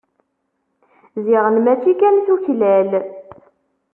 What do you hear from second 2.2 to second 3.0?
tuklal.